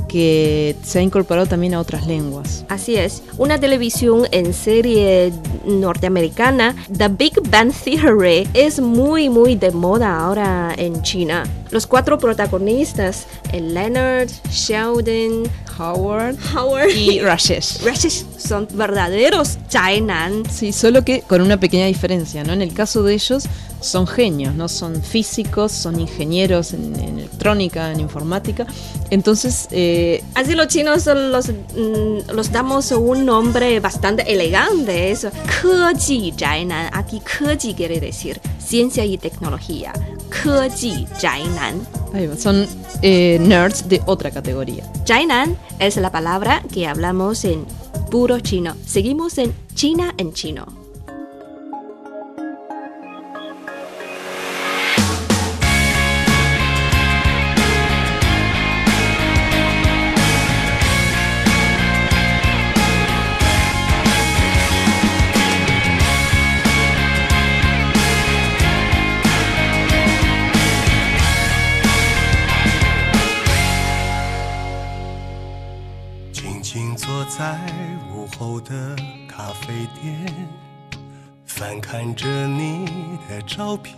[0.09, 2.65] que se ha incorporado también a otras lenguas.
[2.67, 5.31] Así es, una televisión en serie
[5.65, 11.45] norteamericana, The Big Bang Theory, es muy muy de moda ahora en China.
[11.71, 17.81] Los cuatro protagonistas, el Leonard, Sheldon, Howard, Howard y Rashesh.
[17.85, 20.43] Rashesh son verdaderos Chainan.
[20.49, 22.51] Sí, solo que con una pequeña diferencia, ¿no?
[22.51, 23.45] En el caso de ellos
[23.81, 28.65] son genios, no son físicos, son ingenieros en, en electrónica, en informática.
[29.09, 35.29] Entonces, eh, Así los chinos los, mm, los damos un nombre bastante elegante, eso.
[35.61, 36.89] Keji Jainan.
[36.93, 39.93] Aquí Keji quiere decir ciencia y tecnología.
[40.29, 41.87] Keji Jainan.
[42.37, 42.67] son
[43.01, 44.83] eh, nerds de otra categoría.
[45.07, 47.65] Jainan es la palabra que hablamos en
[48.11, 48.75] puro chino.
[48.85, 50.78] Seguimos en China en chino.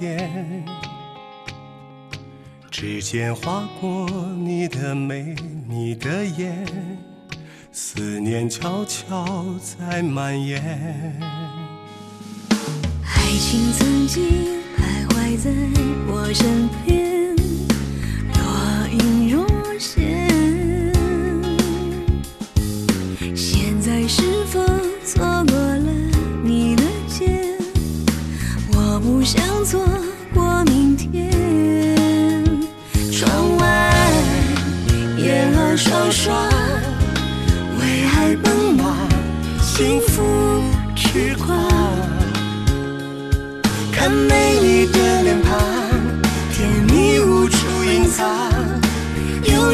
[0.02, 0.66] 照片，
[2.72, 5.36] 指尖划过你的眉，
[5.70, 6.66] 你的眼，
[7.72, 10.60] 思念悄悄在蔓延。
[12.50, 14.24] 爱情曾经
[14.76, 15.52] 徘徊在
[16.08, 17.36] 我身边，
[18.34, 19.46] 若隐若。
[19.78, 20.28] 现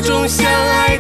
[0.08, 0.97] 种相爱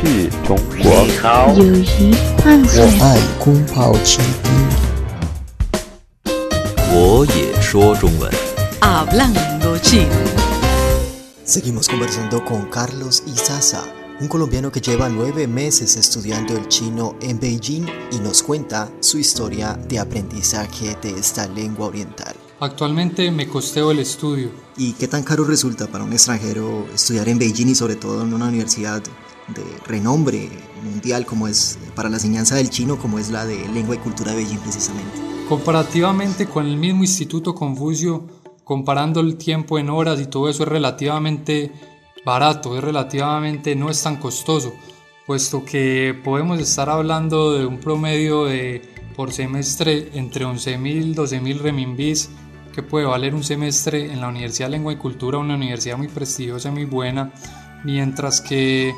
[0.00, 0.90] 去中国。
[1.56, 4.52] 友谊换算我爱空泡奇兵。
[6.92, 8.30] 我也说中文。
[8.80, 10.10] Hablando chino.
[11.44, 13.82] Seguimos conversando con Carlos Izaza,
[14.20, 19.18] un colombiano que lleva nueve meses estudiando el chino en Beijing y nos cuenta su
[19.18, 22.34] historia de aprendizaje de esta lengua oriental.
[22.60, 24.50] Actualmente me costeo el estudio.
[24.76, 28.32] ¿Y qué tan caro resulta para un extranjero estudiar en Beijing y sobre todo en
[28.32, 29.02] una universidad
[29.53, 30.49] de renombre
[30.83, 34.31] mundial como es para la enseñanza del chino como es la de lengua y cultura
[34.31, 35.19] de Beijing precisamente?
[35.47, 38.27] Comparativamente con el mismo Instituto Confucio,
[38.63, 41.71] comparando el tiempo en horas y todo eso es relativamente
[42.25, 44.73] barato, es relativamente no es tan costoso,
[45.25, 48.81] puesto que podemos estar hablando de un promedio de
[49.15, 52.29] por semestre entre 11.000 12.000 renminbis
[52.73, 56.07] que puede valer un semestre en la Universidad de Lengua y Cultura, una universidad muy
[56.07, 57.33] prestigiosa, muy buena,
[57.83, 58.93] mientras que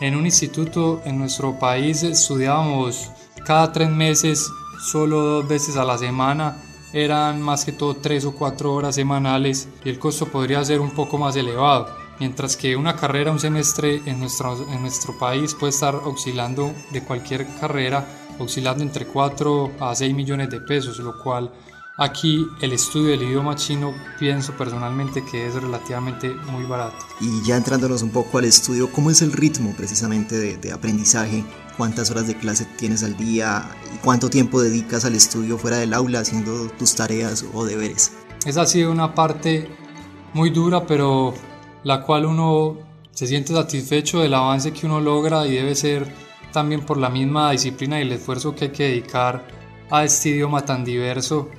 [0.00, 3.10] en un instituto en nuestro país estudiábamos
[3.44, 6.56] cada tres meses, solo dos veces a la semana,
[6.92, 10.90] eran más que todo tres o cuatro horas semanales y el costo podría ser un
[10.90, 11.88] poco más elevado,
[12.18, 17.02] mientras que una carrera, un semestre en nuestro, en nuestro país puede estar oscilando de
[17.02, 18.06] cualquier carrera,
[18.38, 21.52] oscilando entre 4 a 6 millones de pesos, lo cual
[22.02, 26.96] Aquí el estudio del idioma chino pienso personalmente que es relativamente muy barato.
[27.20, 31.44] Y ya entrándonos un poco al estudio, ¿cómo es el ritmo precisamente de, de, aprendizaje?
[31.76, 33.68] ¿Cuántas horas de clase tienes al día?
[33.94, 38.12] ¿Y cuánto tiempo dedicas al estudio fuera del aula haciendo tus tareas o deberes?
[38.46, 39.68] Esa ha sido una parte
[40.32, 41.34] muy dura, pero
[41.84, 42.78] la cual uno
[43.10, 46.10] se siente satisfecho del avance que uno logra y debe ser
[46.50, 49.46] también por la misma disciplina y el esfuerzo que hay que dedicar
[49.90, 51.50] a este idioma tan diverso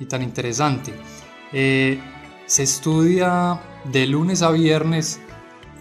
[0.00, 0.92] y tan interesante.
[1.52, 2.00] Eh,
[2.46, 5.20] se estudia de lunes a viernes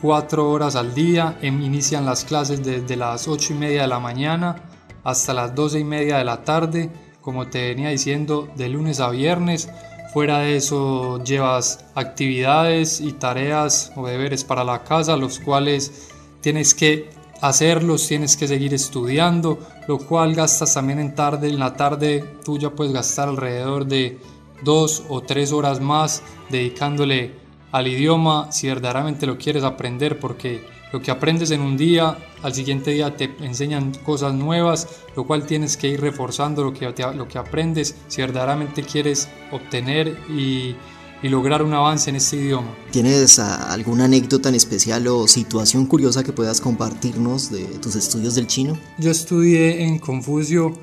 [0.01, 3.99] cuatro horas al día, em, inician las clases desde las ocho y media de la
[3.99, 4.55] mañana
[5.03, 6.89] hasta las doce y media de la tarde,
[7.21, 9.69] como te venía diciendo, de lunes a viernes.
[10.13, 16.09] Fuera de eso llevas actividades y tareas o deberes para la casa, los cuales
[16.41, 17.09] tienes que
[17.41, 22.57] hacerlos, tienes que seguir estudiando, lo cual gastas también en tarde, en la tarde tú
[22.57, 24.19] ya puedes gastar alrededor de
[24.63, 27.33] dos o tres horas más dedicándole
[27.71, 32.53] al idioma si verdaderamente lo quieres aprender porque lo que aprendes en un día al
[32.53, 37.27] siguiente día te enseñan cosas nuevas lo cual tienes que ir reforzando lo que, lo
[37.27, 40.75] que aprendes si verdaderamente quieres obtener y,
[41.21, 42.73] y lograr un avance en este idioma.
[42.91, 48.47] ¿Tienes alguna anécdota en especial o situación curiosa que puedas compartirnos de tus estudios del
[48.47, 48.77] chino?
[48.97, 50.73] Yo estudié en Confucio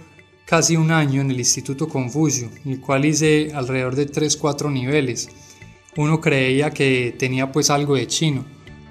[0.44, 5.28] casi un año en el Instituto Confucio, el cual hice alrededor de 3-4 niveles.
[5.96, 8.44] Uno creía que tenía pues algo de chino.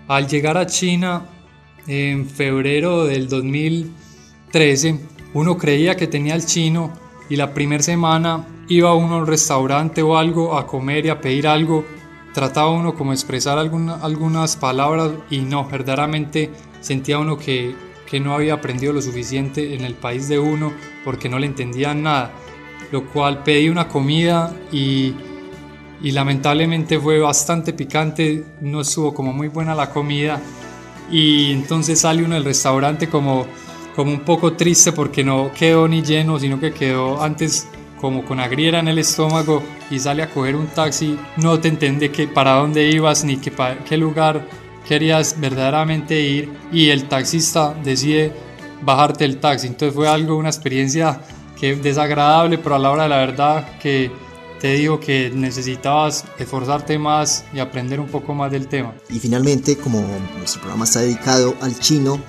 [0.07, 1.29] Al llegar a China
[1.87, 4.99] en febrero del 2013,
[5.33, 10.01] uno creía que tenía el chino y la primera semana iba uno a un restaurante
[10.01, 11.85] o algo a comer y a pedir algo,
[12.33, 16.51] trataba uno como expresar alguna, algunas palabras y no, verdaderamente
[16.81, 17.75] sentía uno que,
[18.09, 20.71] que no había aprendido lo suficiente en el país de uno
[21.03, 22.31] porque no le entendían nada,
[22.91, 25.13] lo cual pedí una comida y,
[26.01, 30.39] y lamentablemente fue bastante picante, no estuvo como muy buena la comida
[31.11, 33.45] y entonces sale uno del restaurante como,
[33.95, 37.67] como un poco triste porque no quedó ni lleno, sino que quedó antes
[37.99, 42.11] como con agriera en el estómago y sale a coger un taxi, no te entiende
[42.11, 44.45] que para dónde ibas ni que para qué lugar
[44.87, 48.33] querías verdaderamente ir y el taxista decide
[48.81, 49.67] bajarte el taxi.
[49.67, 51.21] Entonces fue algo, una experiencia
[51.59, 54.11] que desagradable, pero a la hora de la verdad que
[54.59, 58.93] te digo que necesitabas esforzarte más y aprender un poco más del tema.
[59.09, 60.05] Y finalmente, como
[60.37, 62.19] nuestro programa está dedicado al chino,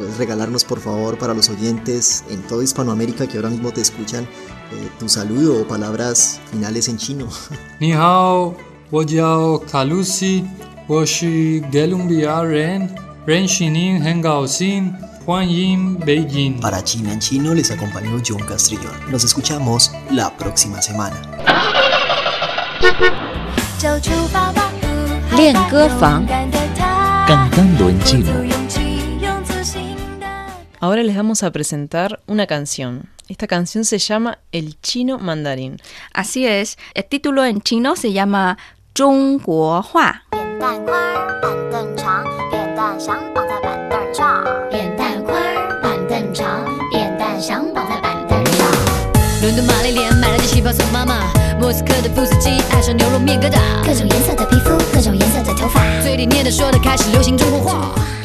[0.00, 4.24] puedes regalarnos por favor para los oyentes en toda Hispanoamérica que ahora mismo te escuchan
[4.24, 7.28] eh, tu saludo o palabras finales en chino.
[7.80, 8.56] Ni hao,
[8.90, 10.42] wo jiao kalusi,
[10.88, 12.94] wo shi ren,
[13.26, 14.46] ren shinin hengao
[15.26, 16.60] Yin Beijing.
[16.60, 18.94] Para China en Chino les acompañó John Castrillón.
[19.10, 21.20] Nos escuchamos la próxima semana.
[27.26, 28.79] Cantando en chino.
[30.82, 33.10] Ahora les vamos a presentar una canción.
[33.28, 35.76] Esta canción se llama El chino mandarín.
[36.14, 38.56] Así es, el título en chino se llama
[38.96, 40.24] Zhongguo Hua.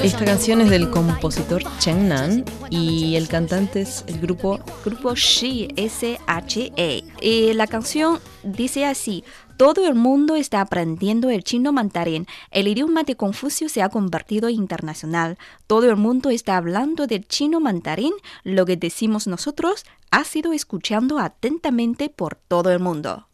[0.04, 5.70] Esta canción es del compositor Chen Nan y el cantante es el grupo Grupo She
[5.76, 7.04] S-H-E.
[7.22, 9.24] Eh, la canción dice así:
[9.58, 12.28] todo el mundo está aprendiendo el chino mandarín.
[12.52, 15.38] El idioma de Confucio se ha convertido internacional.
[15.66, 18.14] Todo el mundo está hablando del chino mandarín.
[18.44, 23.28] Lo que decimos nosotros ha sido escuchando atentamente por todo el mundo.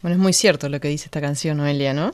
[0.00, 2.12] Bueno, es muy cierto lo que dice esta canción, Noelia, ¿no?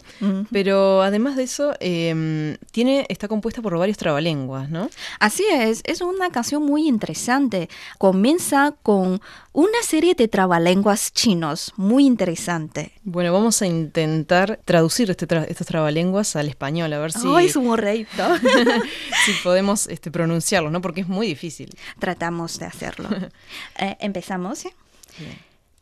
[0.51, 4.89] Pero además de eso, eh, tiene, está compuesta por varios trabalenguas, ¿no?
[5.21, 7.69] Así es, es una canción muy interesante.
[7.99, 9.21] Comienza con
[9.53, 12.93] una serie de trabalenguas chinos, muy interesante.
[13.03, 17.49] Bueno, vamos a intentar traducir este tra- estos trabalenguas al español, a ver si, ¡Ay,
[17.51, 18.23] su morreito!
[19.27, 20.81] si podemos este, pronunciarlos, ¿no?
[20.81, 21.71] Porque es muy difícil.
[21.99, 23.09] Tratamos de hacerlo.
[23.79, 24.59] Eh, Empezamos.
[24.61, 24.71] ¿sí?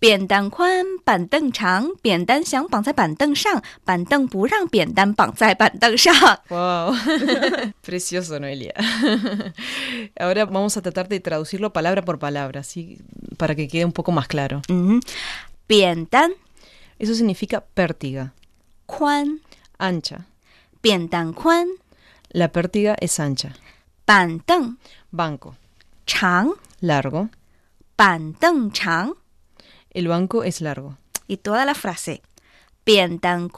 [0.01, 6.13] 扁担宽，板凳长，扁担想绑在板凳上，板凳不让扁担绑在板凳上。
[6.49, 6.95] ¡Wow!
[7.83, 8.75] Precioso, Noelia.
[10.19, 12.99] Ahora vamos a tratar de traducirlo palabra por palabra, así
[13.37, 14.61] para que quede un poco más claro.
[14.69, 15.01] 嗯，
[15.67, 16.31] 扁担
[16.99, 18.33] Eso significa pértiga,
[18.85, 19.41] 宽，
[19.79, 20.25] ancha.
[20.81, 21.67] 扁担宽，
[22.29, 23.53] La pértiga es ancha.
[24.05, 24.77] 板凳
[25.11, 25.55] Banco,
[26.05, 27.29] 长， largo.
[27.95, 29.15] 板凳长。
[29.92, 30.96] el banco es largo.
[31.28, 32.22] Y toda la frase.
[32.86, 33.50] Bien tan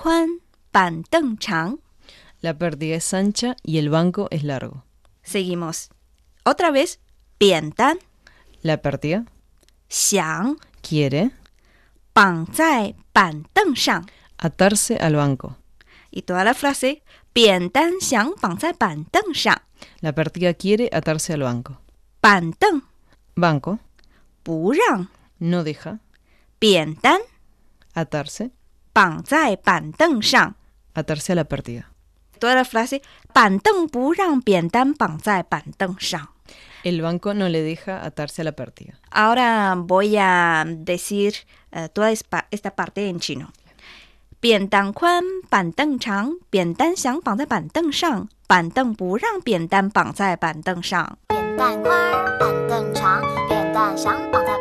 [0.73, 1.79] pan tan chang.
[2.41, 4.85] La pérdida es ancha y el banco es largo.
[5.23, 5.91] Seguimos.
[6.45, 6.99] Otra vez.
[7.39, 7.99] Bien tan.
[8.63, 9.25] La pérdida.
[9.89, 10.59] Xiang.
[10.83, 11.31] Quiere.
[12.13, 14.05] Pan zai pan teng shang.
[14.37, 15.57] Atarse al banco.
[16.11, 17.03] Y toda la frase.
[17.33, 19.63] Bien tan xiang pan zai pan teng shang.
[20.01, 21.79] La pérdida quiere atarse al banco.
[22.21, 22.83] Pan teng.
[23.37, 23.79] Banco.
[24.43, 24.75] Pu
[25.39, 26.01] No deja.
[26.64, 27.22] 扁担
[27.94, 28.52] atarse,
[28.94, 30.56] 绑在板凳上。
[30.94, 31.86] atarse a la pértiga.
[32.40, 33.02] Toda la frase.
[33.34, 36.30] 板凳不让扁担绑在板凳上。
[36.84, 38.94] El banco no le deja atarse a la pértiga.
[39.12, 41.34] Ahora voy a decir
[41.72, 43.50] eh, toda espa- esta parte en chino.
[44.40, 51.18] 扁担宽，板凳长，扁担想绑在板凳上，板凳不让扁担绑在板凳上。
[51.28, 54.58] 扁担宽儿板凳长，扁担想绑在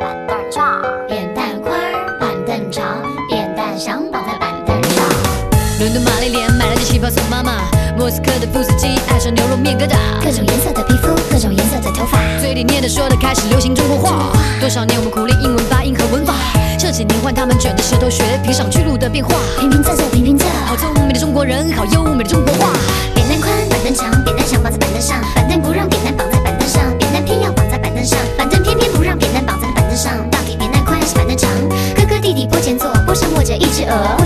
[5.84, 7.60] 伦敦玛丽莲买了件旗袍送妈妈，
[7.94, 9.92] 莫斯科的富斯基爱上牛肉面疙瘩，
[10.24, 12.16] 各种颜色的皮肤，各种颜色的头发。
[12.40, 14.32] 嘴里念的说的开始流行中国话。
[14.58, 16.32] 多少年我们苦练英文发音和文法，
[16.78, 19.34] 这几年换他们卷着舌头学评赏去路的变化。
[19.60, 22.72] 平平仄仄平平仄，好聪明的中国人，好优美的中国话。
[23.14, 30.56] 扁担宽，板凳长，扁担想绑在板凳上，板凳不让扁担绑在板凳上，扁担偏要绑在板凳上，板凳偏偏不让扁担绑在板凳上，到底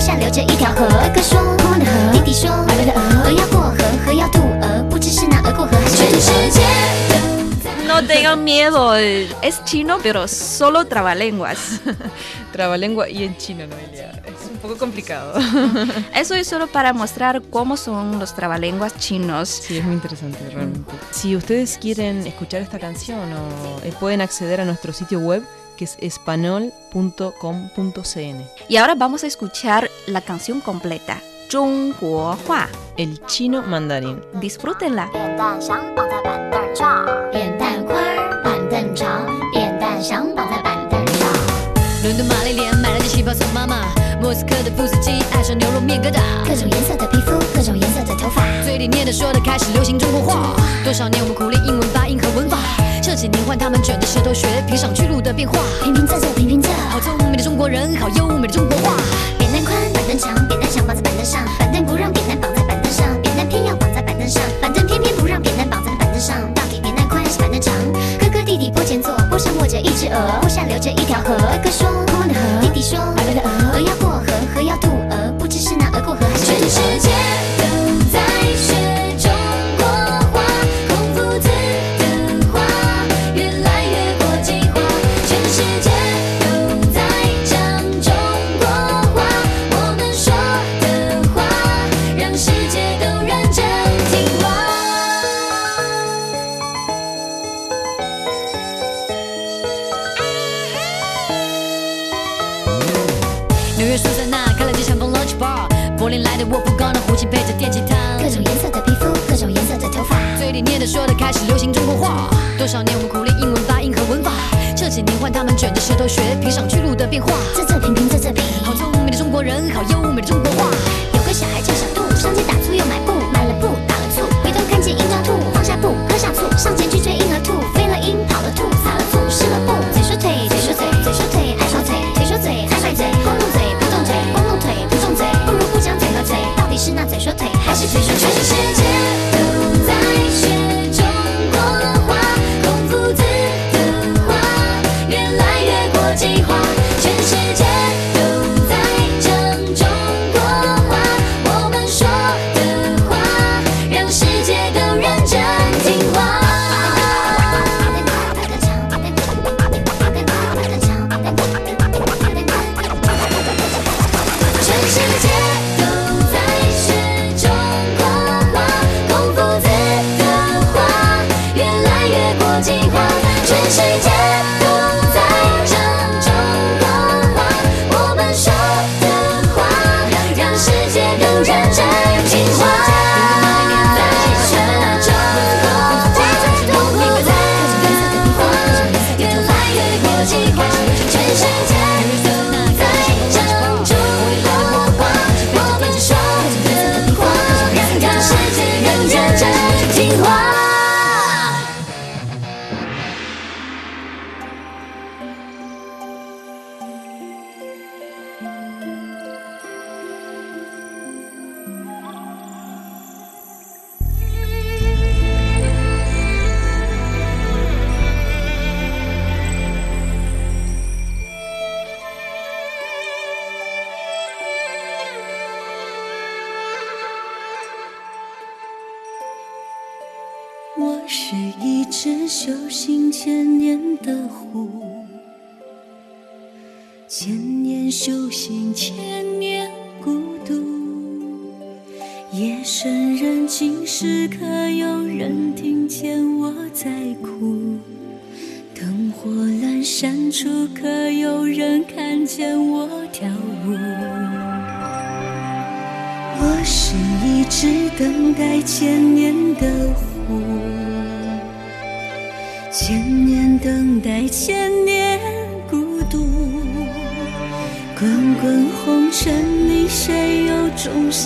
[0.00, 0.86] 下流着一条河。
[0.86, 6.60] 哥哥说摸摸的河，弟弟说白白的鹅，鹅要过河，河要渡鹅，不知是那鹅过河还是全世界。
[7.86, 11.80] No tengan miedo, es chino, pero solo trabalenguas.
[12.52, 14.20] Trabalengua y en chino, Noelia.
[14.26, 15.34] Es un poco complicado.
[16.14, 19.48] Eso es solo para mostrar cómo son los trabalenguas chinos.
[19.48, 20.92] Sí, es muy interesante realmente.
[21.12, 25.42] Si ustedes quieren escuchar esta canción o eh, pueden acceder a nuestro sitio web
[25.79, 28.49] que es espanol.com.cn.
[28.67, 32.67] Y ahora vamos a escuchar la canción completa, Zhongguo Hua,
[32.97, 34.21] el chino mandarín.
[34.41, 35.09] Disfrútenla.
[44.29, 50.55] 莫斯科的布斯基爱上牛肉面疙瘩，各种颜色的皮肤，各种颜色的头发，嘴里念的说的开始流行中国话。
[50.83, 52.59] 多少年我们苦练英文发音和文法，
[53.01, 55.57] 这几年换他们卷着舌头学平上去路的变化。
[55.81, 58.93] 平平仄仄平平仄，好聪明的中国人，好优美的中国话。
[59.39, 66.37] 扁担宽板凳长，扁担想绑在板凳上，板凳不让扁担绑在板凳上，扁担偏要绑在板凳上，板凳偏偏不让扁担绑在板凳上。
[66.53, 67.73] 到底扁担宽还是板凳长？
[68.21, 71.33] 哥哥弟弟坡前坐，坡上卧着一只鹅，坡下流着一条河。
[71.33, 74.08] 哥哥说摸摸的河，弟弟说白白的鹅，鹅要过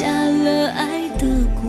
[0.03, 1.25] 下了爱的
[1.55, 1.63] 蛊？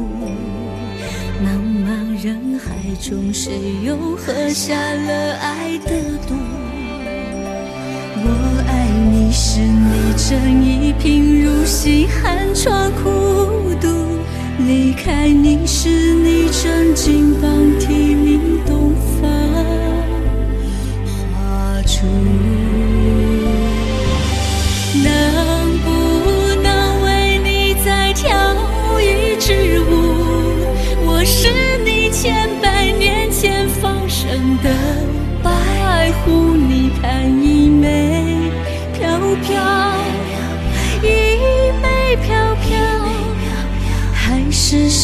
[1.41, 1.47] 茫
[1.87, 1.87] 茫
[2.20, 3.53] 人海中，谁
[3.87, 6.35] 又喝下了爱的毒？
[8.16, 8.26] 我
[8.66, 13.87] 爱你是你正一贫如洗，寒窗苦读；
[14.66, 18.54] 离开你是你正金榜题名，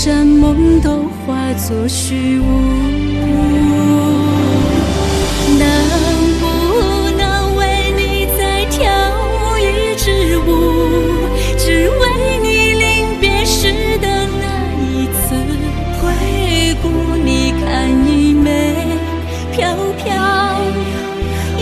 [0.03, 2.44] 山盟都化作虚无。
[5.59, 5.68] 能
[6.40, 8.80] 不能为你再跳
[9.59, 10.48] 一支舞？
[11.59, 15.36] 只为你临别时的那一次
[16.01, 16.01] 回
[16.80, 16.88] 顾。
[17.22, 18.74] 你看一枚
[19.53, 20.09] 飘飘，
[21.59, 21.61] 一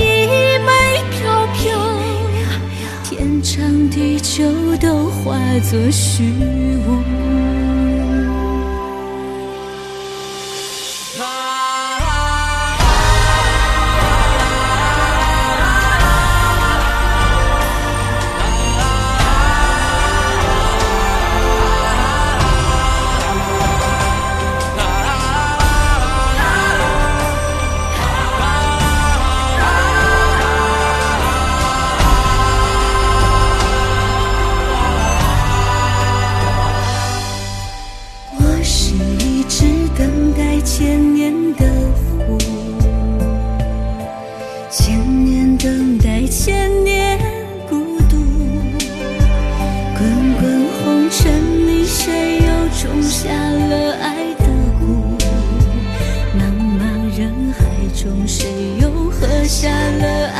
[0.62, 0.70] 枚
[1.11, 1.74] 飘飘，
[3.03, 4.45] 天长地久
[4.80, 5.36] 都化
[5.68, 6.22] 作虚
[6.86, 7.28] 无。
[58.26, 60.38] 谁又喝下了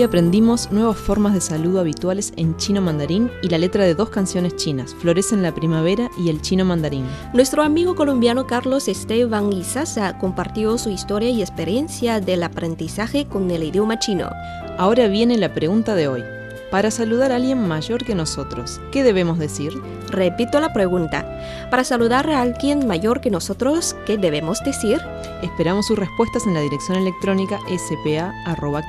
[0.00, 4.08] Hoy aprendimos nuevas formas de saludo habituales en chino mandarín y la letra de dos
[4.08, 7.04] canciones chinas, Florece en la primavera y el chino mandarín.
[7.34, 13.62] Nuestro amigo colombiano Carlos Esteban Izaza compartió su historia y experiencia del aprendizaje con el
[13.62, 14.30] idioma chino.
[14.78, 16.39] Ahora viene la pregunta de hoy.
[16.70, 19.72] Para saludar a alguien mayor que nosotros, ¿qué debemos decir?
[20.08, 21.26] Repito la pregunta.
[21.68, 25.00] Para saludar a alguien mayor que nosotros, ¿qué debemos decir?
[25.42, 28.80] Esperamos sus respuestas en la dirección electrónica spa.cri.com.cn.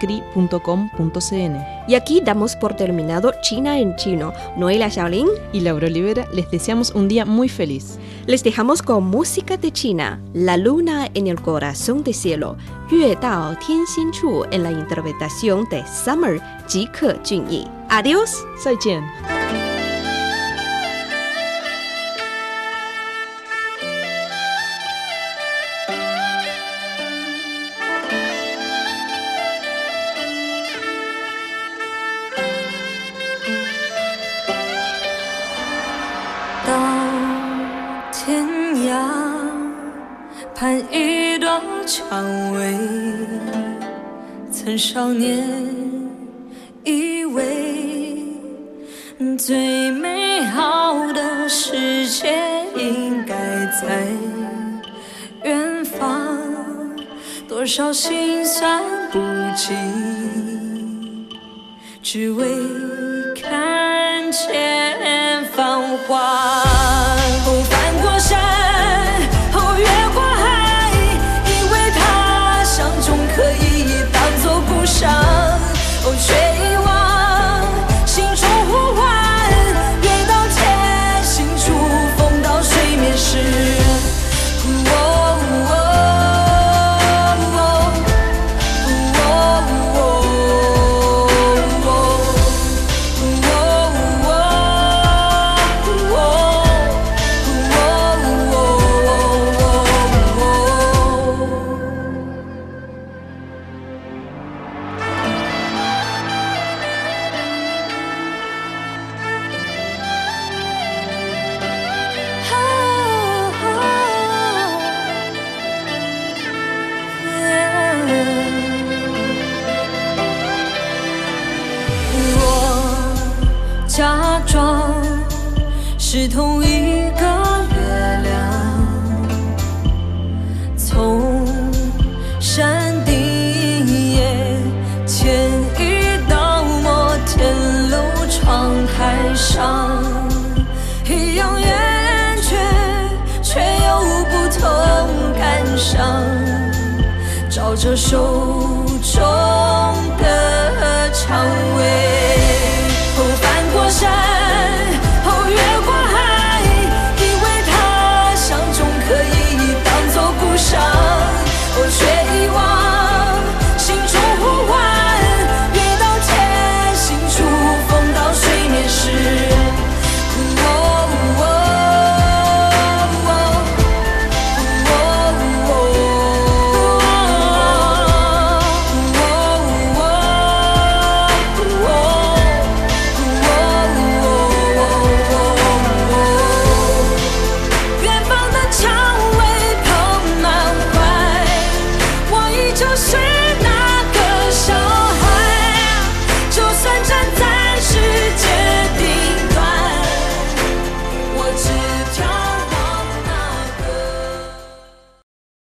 [1.88, 4.32] Y aquí damos por terminado China en chino.
[4.58, 7.98] Noelia Shaolin y Laura Olivera les deseamos un día muy feliz.
[8.28, 12.58] Les dejamos con música de China, La luna en el corazón de cielo,
[12.92, 17.71] Yue Dao Tian Xin Chu en la interpretación de Summer Ji Ke Junyi.
[17.90, 18.32] Adiós.
[18.64, 19.02] 再见。
[36.64, 36.72] 到
[38.14, 38.48] 天
[38.86, 38.92] 涯
[40.56, 42.78] 盼一朵蔷薇，
[44.52, 45.44] 曾少年
[46.86, 48.18] 以为
[49.38, 52.34] 最美好的世界
[52.76, 53.36] 应该
[53.82, 54.08] 在
[55.44, 56.38] 远方，
[57.48, 59.20] 多少心酸不
[59.56, 59.74] 及，
[62.02, 62.48] 只为
[63.36, 64.81] 看见。